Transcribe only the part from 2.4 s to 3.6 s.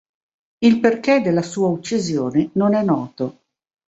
non è noto.